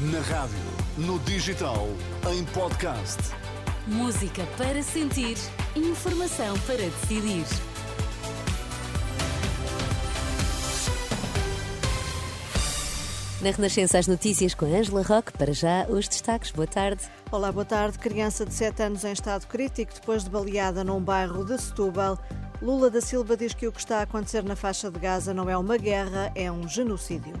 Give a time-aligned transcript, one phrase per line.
[0.00, 0.56] Na rádio,
[0.96, 1.88] no digital,
[2.32, 3.18] em podcast.
[3.84, 5.36] Música para sentir,
[5.74, 7.44] informação para decidir.
[13.42, 15.32] Na Renascença, as notícias com Angela Roque.
[15.32, 16.52] Para já, os destaques.
[16.52, 17.02] Boa tarde.
[17.32, 17.98] Olá, boa tarde.
[17.98, 22.16] Criança de 7 anos em estado crítico depois de baleada num bairro de Setúbal.
[22.62, 25.50] Lula da Silva diz que o que está a acontecer na faixa de Gaza não
[25.50, 27.34] é uma guerra, é um genocídio.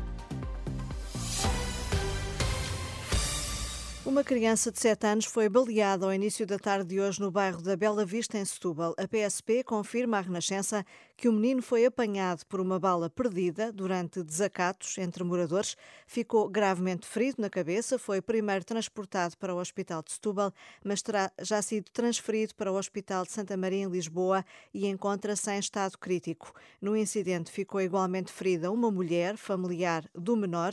[4.08, 7.60] Uma criança de 7 anos foi baleada ao início da tarde de hoje no bairro
[7.60, 8.94] da Bela Vista, em Setúbal.
[8.96, 10.82] A PSP confirma à Renascença
[11.14, 15.76] que o menino foi apanhado por uma bala perdida durante desacatos entre moradores.
[16.06, 21.30] Ficou gravemente ferido na cabeça, foi primeiro transportado para o Hospital de Setúbal, mas terá
[21.42, 25.98] já sido transferido para o Hospital de Santa Maria, em Lisboa, e encontra-se em estado
[25.98, 26.54] crítico.
[26.80, 30.72] No incidente ficou igualmente ferida uma mulher, familiar do menor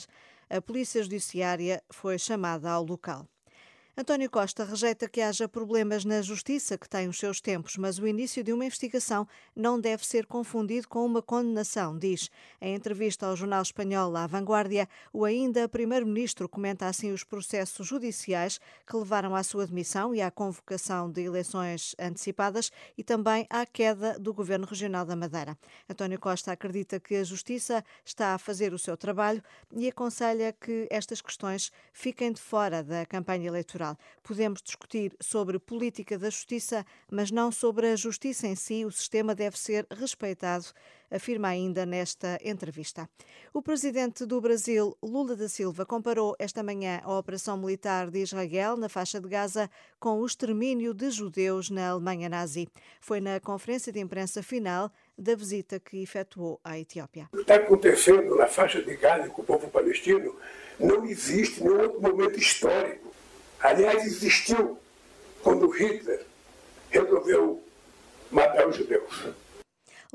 [0.55, 3.27] a Polícia Judiciária foi chamada ao local.
[3.97, 8.05] António Costa rejeita que haja problemas na justiça, que tem os seus tempos, mas o
[8.05, 9.25] início de uma investigação
[9.55, 12.29] não deve ser confundido com uma condenação, diz.
[12.59, 18.59] Em entrevista ao jornal espanhol La Vanguardia, o ainda primeiro-ministro comenta assim os processos judiciais
[18.85, 24.19] que levaram à sua demissão e à convocação de eleições antecipadas e também à queda
[24.19, 25.57] do governo regional da Madeira.
[25.89, 30.85] António Costa acredita que a justiça está a fazer o seu trabalho e aconselha que
[30.91, 33.84] estas questões fiquem de fora da campanha eleitoral
[34.23, 38.85] Podemos discutir sobre política da justiça, mas não sobre a justiça em si.
[38.85, 40.65] O sistema deve ser respeitado,
[41.11, 43.07] afirma ainda nesta entrevista.
[43.53, 48.75] O presidente do Brasil, Lula da Silva, comparou esta manhã a operação militar de Israel
[48.77, 52.67] na faixa de Gaza com o extermínio de judeus na Alemanha nazi.
[52.99, 57.29] Foi na conferência de imprensa final da visita que efetuou à Etiópia.
[57.31, 60.35] O que está acontecendo na faixa de Gaza com o povo palestino
[60.79, 63.04] não existe nenhum outro momento histórico
[63.65, 64.77] Aliás, existiu
[65.41, 66.23] quando Hitler
[66.91, 67.63] resolveu
[68.29, 69.29] matar os judeus.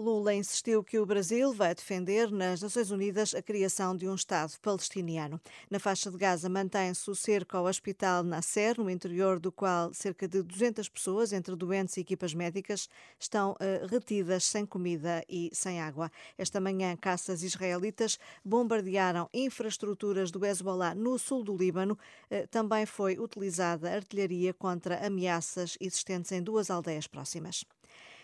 [0.01, 4.59] Lula insistiu que o Brasil vai defender nas Nações Unidas a criação de um Estado
[4.63, 5.39] palestiniano.
[5.71, 10.27] Na faixa de Gaza mantém-se o cerco ao Hospital Nasser, no interior do qual cerca
[10.27, 15.83] de 200 pessoas, entre doentes e equipas médicas, estão uh, retidas sem comida e sem
[15.83, 16.11] água.
[16.39, 21.99] Esta manhã, caças israelitas bombardearam infraestruturas do Hezbollah no sul do Líbano.
[22.31, 27.67] Uh, também foi utilizada artilharia contra ameaças existentes em duas aldeias próximas.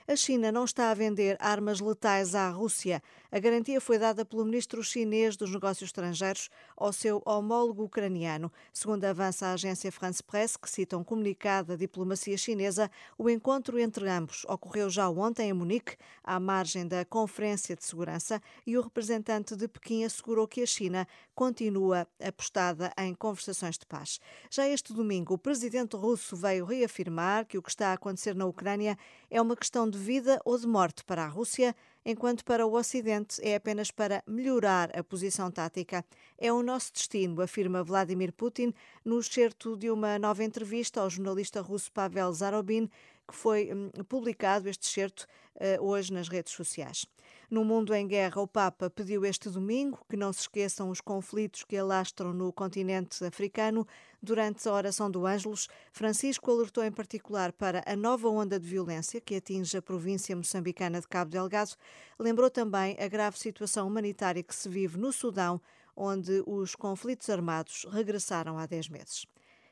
[0.08, 3.02] A China não está a vender armas letais à Rússia.
[3.28, 8.52] A garantia foi dada pelo ministro chinês dos Negócios Estrangeiros ao seu homólogo ucraniano.
[8.72, 13.80] Segundo avança a agência France Press, que cita um comunicado da diplomacia chinesa, o encontro
[13.80, 18.82] entre ambos ocorreu já ontem em Munique, à margem da Conferência de Segurança, e o
[18.82, 24.20] representante de Pequim assegurou que a China continua apostada em conversações de paz.
[24.50, 28.46] Já este domingo, o presidente russo veio reafirmar que o que está a acontecer na
[28.46, 28.96] Ucrânia
[29.28, 31.74] é uma questão de de vida ou de morte para a Rússia,
[32.04, 36.04] enquanto para o Ocidente é apenas para melhorar a posição tática.
[36.38, 38.72] É o nosso destino, afirma Vladimir Putin
[39.04, 42.88] no excerto de uma nova entrevista ao jornalista russo Pavel Zarobin,
[43.26, 45.26] que foi hum, publicado este excerto
[45.56, 47.06] uh, hoje nas redes sociais.
[47.48, 51.62] No mundo em guerra, o Papa pediu este domingo que não se esqueçam os conflitos
[51.62, 53.86] que alastram no continente africano.
[54.20, 59.20] Durante a oração do Ângelos, Francisco alertou em particular para a nova onda de violência
[59.20, 61.76] que atinge a província moçambicana de Cabo Delgado.
[62.18, 65.60] Lembrou também a grave situação humanitária que se vive no Sudão,
[65.94, 69.26] onde os conflitos armados regressaram há 10 meses.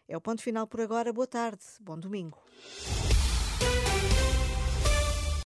[0.08, 1.12] É o ponto final por agora.
[1.12, 2.38] Boa tarde, bom domingo.